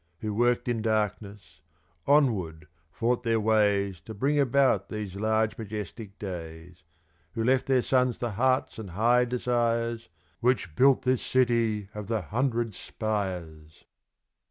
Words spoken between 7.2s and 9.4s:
Who left their sons the hearts and high